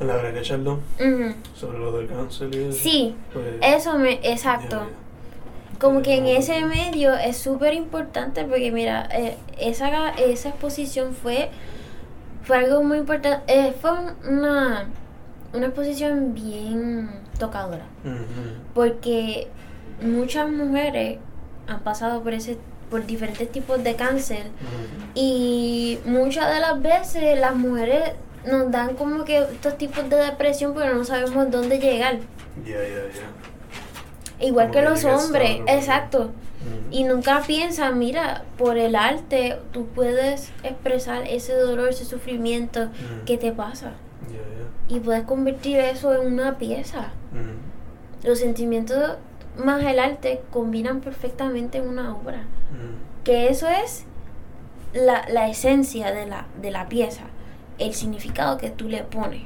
En 0.00 0.06
la 0.08 0.42
Chaldón, 0.42 0.80
Ujú. 1.00 1.34
sobre 1.54 1.78
lo 1.78 1.92
del 1.92 2.08
cáncer 2.08 2.54
y 2.54 2.64
eso. 2.64 2.78
sí 2.78 3.16
Pues, 3.32 3.46
eso 3.62 3.96
me 3.96 4.18
yeah, 4.18 4.32
exacto 4.32 4.76
yeah. 4.80 5.03
Como 5.78 6.02
que 6.02 6.14
en 6.16 6.26
ese 6.26 6.64
medio 6.64 7.14
es 7.14 7.36
súper 7.36 7.74
importante 7.74 8.44
porque 8.44 8.70
mira, 8.70 9.08
eh, 9.12 9.36
esa, 9.58 10.10
esa 10.10 10.48
exposición 10.50 11.14
fue, 11.14 11.50
fue 12.42 12.58
algo 12.58 12.82
muy 12.82 12.98
importante, 12.98 13.42
eh, 13.46 13.74
fue 13.80 13.90
una, 14.28 14.86
una 15.52 15.66
exposición 15.66 16.34
bien 16.34 17.10
tocadora. 17.38 17.84
Porque 18.74 19.48
muchas 20.02 20.50
mujeres 20.50 21.18
han 21.66 21.80
pasado 21.80 22.22
por 22.22 22.34
ese 22.34 22.58
por 22.90 23.06
diferentes 23.06 23.50
tipos 23.50 23.82
de 23.82 23.96
cáncer 23.96 24.46
y 25.14 25.98
muchas 26.04 26.52
de 26.52 26.60
las 26.60 26.80
veces 26.80 27.38
las 27.40 27.56
mujeres 27.56 28.12
nos 28.46 28.70
dan 28.70 28.94
como 28.94 29.24
que 29.24 29.38
estos 29.38 29.78
tipos 29.78 30.08
de 30.08 30.16
depresión 30.16 30.74
porque 30.74 30.90
no 30.90 31.04
sabemos 31.04 31.50
dónde 31.50 31.78
llegar. 31.78 32.18
Yeah, 32.64 32.82
yeah, 32.82 33.10
yeah. 33.12 33.53
Igual 34.40 34.68
Como 34.68 34.80
que 34.80 34.88
los 34.88 35.04
hombres 35.04 35.56
punto. 35.56 35.72
exacto. 35.72 36.30
Y 36.90 37.04
nunca 37.04 37.42
piensa, 37.46 37.90
mira, 37.90 38.44
por 38.56 38.78
el 38.78 38.96
arte 38.96 39.58
tú 39.72 39.86
puedes 39.88 40.50
expresar 40.62 41.24
ese 41.28 41.54
dolor, 41.54 41.90
ese 41.90 42.04
sufrimiento 42.06 42.88
que 43.26 43.36
te 43.36 43.52
pasa. 43.52 43.92
Yeah, 44.30 44.38
yeah. 44.88 44.96
Y 44.96 45.00
puedes 45.00 45.24
convertir 45.24 45.78
eso 45.78 46.14
en 46.14 46.32
una 46.32 46.56
pieza. 46.56 47.08
Los 48.22 48.38
sentimientos 48.38 49.16
más 49.62 49.82
el 49.84 49.98
arte 49.98 50.40
combinan 50.50 51.00
perfectamente 51.00 51.78
en 51.78 51.88
una 51.88 52.14
obra. 52.16 52.44
Que 53.24 53.48
eso 53.48 53.68
es 53.68 54.04
la, 54.94 55.26
la 55.28 55.48
esencia 55.48 56.12
de 56.12 56.24
la, 56.26 56.46
de 56.62 56.70
la 56.70 56.88
pieza, 56.88 57.24
el 57.78 57.92
significado 57.92 58.56
que 58.56 58.70
tú 58.70 58.88
le 58.88 59.02
pones. 59.02 59.42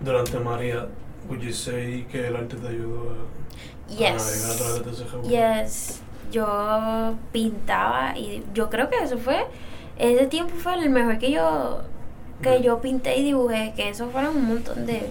Durante 0.00 0.38
María, 0.38 0.86
would 1.28 1.40
you 1.42 1.52
say 1.52 2.06
que 2.10 2.26
el 2.26 2.36
arte 2.36 2.56
te 2.56 2.68
ayudó 2.68 3.10
a, 3.10 3.14
a 3.14 4.12
navegar 4.12 4.50
a 4.50 4.56
través 4.56 4.74
Yes. 4.76 4.84
de 4.84 4.90
ese 4.92 5.04
revuelo? 5.04 5.28
Yes. 5.28 6.00
Yo 6.32 7.14
pintaba 7.32 8.16
y 8.18 8.42
yo 8.52 8.68
creo 8.68 8.88
que 8.90 8.96
eso 9.02 9.16
fue, 9.18 9.46
ese 9.98 10.26
tiempo 10.26 10.54
fue 10.56 10.74
el 10.74 10.90
mejor 10.90 11.18
que 11.18 11.30
yo, 11.30 11.82
que 12.42 12.60
yo 12.62 12.80
pinté 12.80 13.16
y 13.18 13.22
dibujé, 13.24 13.72
que 13.76 13.88
eso 13.90 14.08
fueron 14.10 14.36
un 14.36 14.44
montón 14.46 14.86
de, 14.86 15.08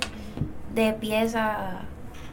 de 0.73 0.93
piezas 0.93 1.57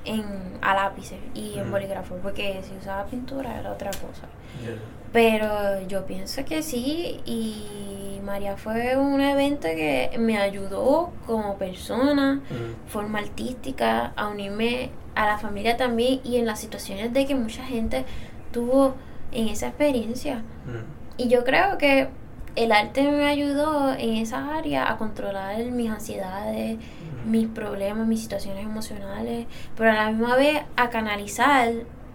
en, 0.05 0.25
a 0.61 0.75
lápices 0.75 1.19
y 1.35 1.59
en 1.59 1.69
Mm. 1.69 1.71
bolígrafo, 1.71 2.17
porque 2.17 2.61
si 2.69 2.77
usaba 2.77 3.05
pintura 3.07 3.59
era 3.61 3.71
otra 3.73 3.91
cosa. 3.93 4.27
Yeah. 4.63 4.75
Pero 5.13 5.87
yo 5.87 6.05
pienso 6.07 6.45
que 6.45 6.63
sí 6.63 7.21
y 7.25 7.92
María 8.23 8.57
fue 8.57 8.97
un 8.97 9.21
evento 9.21 9.69
que 9.69 10.11
me 10.19 10.39
ayudó 10.39 11.11
como 11.27 11.57
persona, 11.59 12.41
Mm. 12.51 12.89
forma 12.89 13.19
artística, 13.19 14.13
a 14.17 14.29
unirme 14.29 14.91
a 15.15 15.27
la 15.27 15.39
familia 15.39 15.77
también 15.77 16.21
y 16.25 16.37
en 16.37 16.47
las 16.47 16.61
situaciones 16.61 17.13
de 17.13 17.27
que 17.27 17.35
mucha 17.35 17.65
gente 17.65 18.05
tuvo 18.53 18.95
en 19.33 19.49
esa 19.49 19.69
experiencia. 19.69 20.37
Mm. 20.67 21.19
Y 21.19 21.29
yo 21.29 21.45
creo 21.45 21.79
que 21.79 22.09
el 22.55 22.71
arte 22.73 23.03
me 23.11 23.27
ayudó 23.27 23.93
en 23.95 24.15
esa 24.17 24.57
área 24.57 24.91
a 24.91 24.99
controlar 24.99 25.63
mis 25.67 25.91
ansiedades, 25.91 26.77
Mm. 26.77 27.31
mis 27.31 27.47
problemas, 27.49 28.07
mis 28.07 28.21
situaciones 28.23 28.65
emocionales, 28.65 29.47
pero 29.77 29.91
a 29.91 29.95
la 29.95 30.11
misma 30.11 30.37
vez 30.37 30.63
a 30.77 30.91
canalizar 30.91 31.73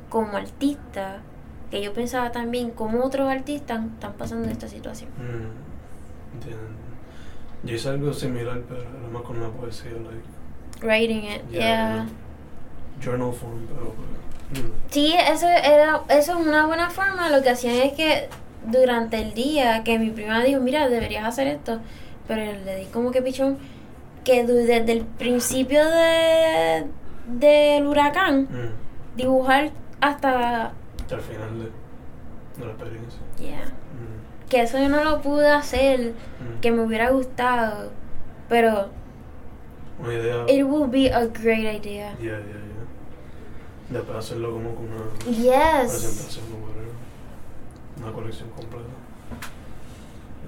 como 0.10 0.38
artista, 0.38 1.18
que 1.72 1.82
yo 1.82 1.92
pensaba 1.94 2.32
también 2.32 2.72
cómo 2.72 3.04
otros 3.04 3.30
artistas 3.30 3.84
están 3.94 4.14
pasando 4.14 4.48
esta 4.50 4.68
situación. 4.70 5.10
Mm. 5.18 5.67
Entiendo. 6.38 6.62
Yo 7.64 7.76
hice 7.76 7.90
algo 7.90 8.14
similar, 8.14 8.62
pero 8.68 8.82
era 8.82 9.10
más 9.12 9.22
con 9.24 9.38
una 9.38 9.50
poesía, 9.50 9.92
like, 9.92 10.86
Writing 10.86 11.24
it, 11.24 11.42
Yeah, 11.50 11.60
yeah. 11.60 12.08
journal 13.04 13.34
form, 13.34 13.66
pero, 13.68 13.94
pues, 14.52 14.64
mm. 14.64 14.72
Sí, 14.92 15.16
eso, 15.18 15.48
era, 15.48 16.02
eso 16.10 16.40
es 16.40 16.46
una 16.48 16.68
buena 16.68 16.90
forma. 16.92 17.30
Lo 17.30 17.42
que 17.42 17.50
hacían 17.50 17.76
es 17.76 17.94
que 17.94 18.30
durante 18.68 19.20
el 19.20 19.34
día 19.34 19.84
que 19.84 19.98
mi 19.98 20.12
prima 20.12 20.44
dijo, 20.44 20.62
mira, 20.62 20.88
deberías 20.88 21.26
hacer 21.26 21.48
esto, 21.48 21.80
pero 22.28 22.44
le 22.64 22.76
di 22.78 22.86
como 22.86 23.10
que 23.12 23.22
pichón, 23.24 23.58
que 24.24 24.46
desde 24.46 24.92
el 24.92 25.02
principio 25.06 25.84
de, 25.84 26.86
del 27.28 27.88
huracán, 27.88 28.44
Mm. 28.44 29.18
dibujar 29.18 29.72
hasta... 30.00 30.74
Hasta 31.02 31.16
el 31.16 31.22
final 31.22 31.60
de, 31.60 31.66
de 32.60 32.66
la 32.66 32.72
experiencia. 32.74 33.20
Yeah. 33.40 33.66
Mm. 33.66 34.17
Que 34.50 34.62
eso 34.62 34.78
yo 34.80 34.88
no 34.90 35.04
lo 35.04 35.22
pude 35.22 35.50
hacer, 35.50 36.14
Mm. 36.40 36.60
que 36.62 36.72
me 36.72 36.82
hubiera 36.84 37.10
gustado, 37.12 37.92
pero 38.48 38.90
Una 40.00 40.14
idea. 40.14 40.46
it 40.48 40.64
would 40.64 40.90
be 40.92 41.12
a 41.12 41.26
great 41.28 41.66
idea. 41.84 42.14
Yeah, 42.20 42.38
yeah, 42.38 42.40
yeah. 42.40 43.90
Después 43.90 44.18
hacerlo 44.18 44.52
como 44.54 44.74
con 44.76 44.86
una 44.86 45.04
Yes. 45.26 45.92
presentación. 45.92 46.46
Una 48.02 48.12
colección 48.14 48.50
completa. 48.52 48.86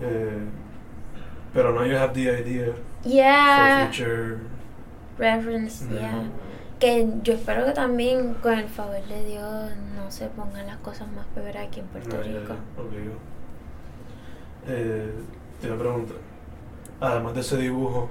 Eh, 0.01 0.45
pero 1.53 1.73
now 1.73 1.83
you 1.83 1.97
have 1.97 2.13
the 2.13 2.21
idea 2.39 2.73
Yeah. 3.03 3.87
for 3.87 3.93
future. 3.93 4.37
Reference, 5.17 5.83
Mm. 5.85 5.93
yeah. 5.93 6.23
Que 6.79 7.07
yo 7.23 7.33
espero 7.33 7.65
que 7.65 7.71
también, 7.71 8.35
con 8.35 8.53
el 8.57 8.67
favor 8.69 9.03
de 9.07 9.25
Dios, 9.25 9.71
no 9.97 10.09
se 10.09 10.27
pongan 10.27 10.65
las 10.67 10.77
cosas 10.77 11.11
más 11.11 11.25
peores 11.35 11.57
aquí 11.67 11.81
en 11.81 11.87
Puerto 11.87 12.15
No, 12.15 12.23
Rico. 12.23 12.53
ya, 12.53 12.81
obligado. 12.81 13.17
Eh, 14.71 15.11
te 15.59 15.67
voy 15.67 15.77
a 15.77 15.79
preguntar. 15.79 16.17
Además 17.01 17.33
de 17.33 17.41
ese 17.41 17.57
dibujo 17.57 18.09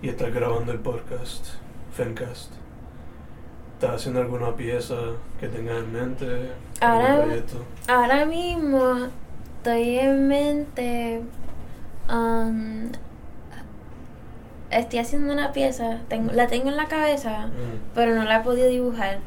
y 0.00 0.08
estar 0.10 0.30
grabando 0.30 0.70
el 0.70 0.78
podcast, 0.78 1.46
Fencast, 1.92 2.52
¿estás 3.74 3.96
haciendo 3.96 4.20
alguna 4.20 4.54
pieza 4.54 4.94
que 5.40 5.48
tengas 5.48 5.78
en 5.78 5.92
mente? 5.92 6.50
¿Algún 6.80 7.32
Ahora-? 7.32 7.42
Ahora 7.88 8.24
mismo 8.26 9.08
estoy 9.56 9.98
en 9.98 10.28
mente. 10.28 11.22
um, 12.08 12.92
estoy 14.70 14.98
haciendo 15.00 15.32
una 15.32 15.52
pieza, 15.52 15.98
tengo, 16.08 16.32
la 16.32 16.46
tengo 16.46 16.68
en 16.68 16.76
la 16.76 16.86
cabeza, 16.86 17.46
Mm, 17.46 17.92
pero 17.94 18.14
no 18.14 18.24
la 18.24 18.36
he 18.38 18.42
podido 18.44 18.68
dibujar. 18.68 19.18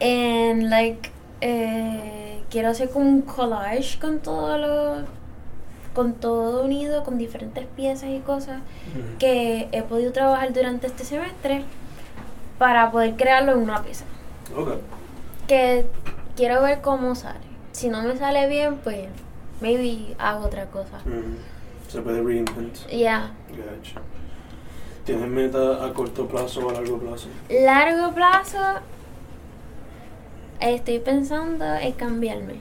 And 0.00 0.64
like, 0.68 1.10
eh, 1.40 2.42
quiero 2.50 2.70
hacer 2.70 2.90
como 2.90 3.06
un 3.08 3.22
collage 3.22 3.98
con 4.00 4.18
todo 4.20 4.58
lo. 4.58 5.17
Con 5.94 6.14
todo 6.14 6.64
unido, 6.64 7.04
con 7.04 7.18
diferentes 7.18 7.66
piezas 7.66 8.10
y 8.10 8.20
cosas 8.20 8.60
que 9.18 9.68
he 9.72 9.82
podido 9.82 10.12
trabajar 10.12 10.52
durante 10.52 10.86
este 10.86 11.04
semestre 11.04 11.64
para 12.58 12.90
poder 12.90 13.16
crearlo 13.16 13.52
en 13.52 13.58
una 13.58 13.82
pieza. 13.82 14.04
Ok. 14.56 14.74
Que 15.46 15.86
quiero 16.36 16.62
ver 16.62 16.80
cómo 16.80 17.14
sale. 17.14 17.40
Si 17.72 17.88
no 17.88 18.02
me 18.02 18.16
sale 18.16 18.48
bien, 18.48 18.76
pues 18.78 19.08
maybe 19.60 20.14
hago 20.18 20.46
otra 20.46 20.66
cosa. 20.66 21.00
Se 21.88 22.00
puede 22.00 22.22
reinvent. 22.22 22.76
Ya. 22.88 23.32
Gotcha. 23.48 24.00
¿Tienes 25.04 25.28
meta 25.28 25.84
a 25.84 25.92
corto 25.94 26.28
plazo 26.28 26.66
o 26.66 26.70
a 26.70 26.74
largo 26.74 26.98
plazo? 26.98 27.28
Largo 27.48 28.14
plazo, 28.14 28.58
estoy 30.60 30.98
pensando 30.98 31.64
en 31.64 31.92
cambiarme. 31.92 32.56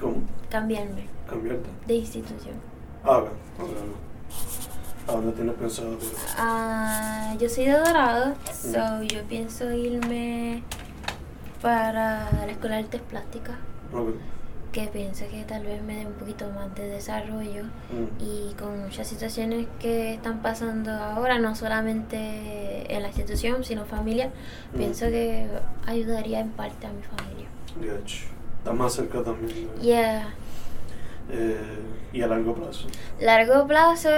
¿Cómo? 0.00 0.22
Cambiarme 0.48 1.17
Cambiarte. 1.28 1.68
de 1.86 1.94
institución. 1.94 2.54
Ah, 3.04 3.18
ok. 3.18 3.28
¿A 5.08 5.12
dónde 5.12 5.32
tienes 5.32 5.54
pensado? 5.54 5.96
Ah, 6.36 7.34
yo 7.40 7.48
soy 7.48 7.64
de 7.66 7.72
Dorado, 7.72 8.34
so 8.52 9.02
yo 9.02 9.22
pienso 9.28 9.70
irme 9.72 10.62
para 11.62 12.30
la 12.32 12.46
Escuela 12.52 12.76
de 12.76 12.82
Artes 12.84 13.00
Plásticas, 13.02 13.56
Ok. 13.92 14.10
que 14.70 14.86
pienso 14.88 15.24
que 15.30 15.44
tal 15.44 15.64
vez 15.64 15.82
me 15.82 15.96
dé 15.96 16.06
un 16.06 16.12
poquito 16.12 16.48
más 16.50 16.74
de 16.74 16.88
desarrollo 16.88 17.64
Mm. 17.90 18.22
y 18.22 18.54
con 18.58 18.82
muchas 18.84 19.08
situaciones 19.08 19.66
que 19.80 20.14
están 20.14 20.42
pasando 20.42 20.92
ahora, 20.92 21.38
no 21.38 21.54
solamente 21.56 22.94
en 22.94 23.00
la 23.02 23.08
institución, 23.08 23.64
sino 23.64 23.86
familia, 23.86 24.30
Mm. 24.74 24.76
pienso 24.76 25.06
que 25.06 25.48
ayudaría 25.86 26.40
en 26.40 26.50
parte 26.50 26.86
a 26.86 26.90
mi 26.92 27.02
familia. 27.02 27.48
Estás 28.58 28.74
más 28.74 28.92
cerca 28.92 29.22
también. 29.22 29.68
¿no? 29.74 29.82
Yeah. 29.82 30.34
Eh, 31.30 31.56
y 32.12 32.22
a 32.22 32.26
largo 32.26 32.54
plazo. 32.54 32.86
Largo 33.20 33.66
plazo, 33.66 34.08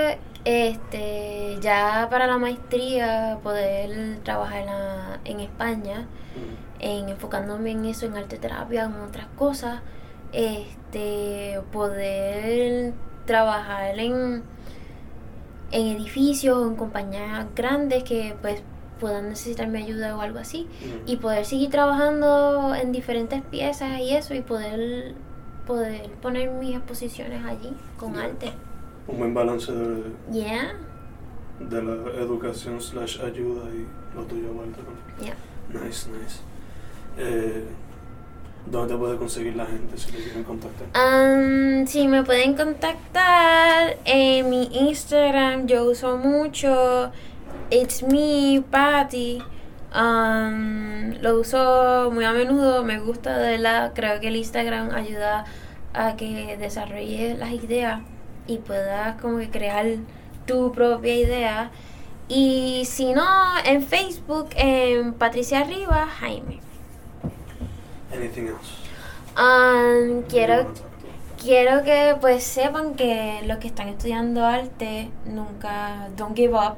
este, 0.45 1.59
ya 1.61 2.07
para 2.11 2.27
la 2.27 2.39
maestría, 2.39 3.39
poder 3.43 4.19
trabajar 4.23 4.61
en, 4.61 4.67
la- 4.67 5.21
en 5.25 5.41
España, 5.41 6.03
Mm. 6.03 6.83
en 6.83 7.09
enfocándome 7.09 7.73
en 7.73 7.85
eso, 7.87 8.07
en 8.07 8.17
arte 8.17 8.37
terapia, 8.39 8.85
en 8.85 8.95
otras 8.95 9.27
cosas, 9.37 9.81
este, 10.33 11.61
poder 11.73 12.93
trabajar 13.27 13.99
en, 13.99 14.43
en 15.73 15.87
edificios, 15.97 16.67
en 16.67 16.77
compañías 16.77 17.47
grandes 17.55 18.03
que 18.05 18.35
pues 18.41 18.63
puedan 18.99 19.31
necesitar 19.31 19.67
mi 19.69 19.83
ayuda 19.83 20.17
o 20.17 20.21
algo 20.21 20.39
así, 20.39 20.69
Mm. 20.83 21.09
y 21.11 21.17
poder 21.17 21.45
seguir 21.45 21.71
trabajando 21.71 22.75
en 22.75 22.93
diferentes 22.93 23.43
piezas 23.43 23.99
y 24.01 24.15
eso, 24.15 24.35
y 24.35 24.41
poder, 24.43 25.15
poder 25.67 26.09
poner 26.23 26.51
mis 26.51 26.77
exposiciones 26.77 27.45
allí 27.45 27.73
con 27.99 28.17
arte. 28.17 28.53
Un 29.07 29.19
buen 29.19 29.35
balance 29.35 29.73
de, 29.73 30.03
Yeah, 30.33 30.75
de 31.59 31.83
la 31.83 31.93
educación 32.21 32.81
slash 32.81 33.21
ayuda 33.21 33.63
y 33.71 33.87
lo 34.17 34.25
tuyo 34.25 34.51
aparte. 34.53 34.81
¿no? 34.83 35.25
yeah. 35.25 35.35
Nice, 35.73 36.09
nice. 36.11 36.41
Eh, 37.19 37.65
¿Dónde 38.67 38.95
te 38.95 38.99
puede 38.99 39.17
conseguir 39.17 39.57
la 39.57 39.67
gente 39.67 39.97
si 39.97 40.13
te 40.13 40.19
quieren 40.23 40.45
contactar? 40.45 40.87
Um, 40.95 41.87
sí, 41.87 42.07
me 42.07 42.23
pueden 42.23 42.55
contactar 42.55 43.97
en 44.05 44.51
mi 44.51 44.65
Instagram. 44.89 45.67
Yo 45.67 45.85
uso 45.85 46.19
mucho 46.19 47.11
It's 47.71 48.03
Me, 48.03 48.63
Patty. 48.71 49.43
Um, 49.95 51.15
lo 51.21 51.41
uso 51.41 52.11
muy 52.13 52.25
a 52.25 52.33
menudo. 52.33 52.85
Me 52.85 52.99
gusta 53.01 53.39
de 53.39 53.59
la. 53.59 53.93
Creo 53.95 54.21
que 54.21 54.29
el 54.29 54.37
Instagram 54.37 54.91
ayuda 54.95 55.45
a 55.93 56.17
que 56.17 56.57
desarrolles 56.57 57.39
las 57.39 57.53
ideas 57.53 58.01
y 58.47 58.59
puedas 58.59 59.21
como 59.21 59.39
que 59.39 59.51
crear 59.51 59.87
tu 60.47 60.73
propia 60.73 61.15
idea. 61.15 61.71
Y 62.29 62.85
si 62.87 63.13
no, 63.13 63.27
en 63.65 63.83
Facebook, 63.83 64.51
en 64.55 65.15
Patricia 65.15 65.61
Arriba, 65.61 66.07
Jaime. 66.07 66.61
Anything 68.15 68.47
else? 68.47 68.81
Um, 69.37 70.23
quiero? 70.23 70.73
Quiero 71.43 71.83
que 71.83 72.17
pues 72.21 72.45
sepan 72.45 72.95
que 72.95 73.41
los 73.47 73.59
que 73.59 73.69
están 73.69 73.89
estudiando 73.89 74.45
arte 74.45 75.11
nunca 75.25 76.09
don't 76.17 76.37
give 76.37 76.55
up. 76.55 76.77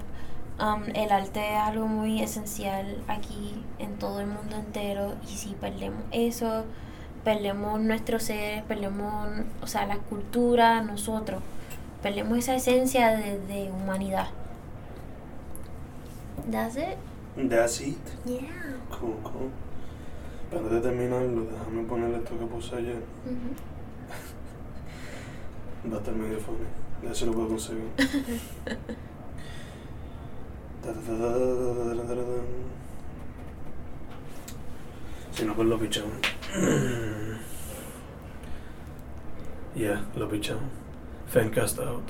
Um, 0.62 0.84
el 0.94 1.10
arte 1.10 1.40
es 1.40 1.58
algo 1.58 1.88
muy 1.88 2.22
esencial 2.22 3.02
aquí 3.08 3.52
en 3.80 3.98
todo 3.98 4.20
el 4.20 4.28
mundo 4.28 4.54
entero 4.54 5.16
y 5.24 5.36
si 5.36 5.54
perdemos 5.54 6.04
eso, 6.12 6.64
perdemos 7.24 7.80
nuestro 7.80 8.20
ser, 8.20 8.62
perdemos, 8.64 9.40
o 9.60 9.66
sea, 9.66 9.86
la 9.86 9.96
cultura, 9.96 10.80
nosotros, 10.82 11.42
perdemos 12.00 12.38
esa 12.38 12.54
esencia 12.54 13.08
de, 13.16 13.40
de 13.40 13.72
humanidad. 13.72 14.28
That's 16.48 16.76
it. 16.76 16.96
That's 17.48 17.80
it. 17.80 17.98
Yeah. 18.24 18.76
Cool, 18.88 19.16
cool. 19.24 19.50
Antes 20.56 20.70
de 20.70 20.80
terminarlo, 20.80 21.44
déjame 21.44 21.82
ponerle 21.88 22.18
esto 22.18 22.38
que 22.38 22.44
puse 22.46 22.76
ayer. 22.76 23.02
Va 25.90 25.96
a 25.96 25.98
estar 25.98 26.14
medio 26.14 26.38
funny. 26.38 26.66
A 27.02 27.06
ver 27.06 27.16
si 27.16 27.26
lo 27.26 27.32
puedo 27.32 27.48
conseguir. 27.48 27.90
Si 35.32 35.44
no, 35.44 35.54
pues 35.54 35.68
lo 35.68 35.78
pichamos. 35.78 36.12
Yeah, 39.74 40.04
lo 40.16 40.28
pichamos. 40.28 40.64
Fencast 41.28 41.78
out. 41.78 42.02